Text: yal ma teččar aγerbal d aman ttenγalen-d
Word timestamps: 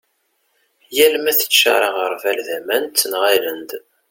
yal 0.97 1.13
ma 1.23 1.33
teččar 1.39 1.81
aγerbal 1.89 2.39
d 2.47 2.49
aman 2.57 2.83
ttenγalen-d 2.87 3.71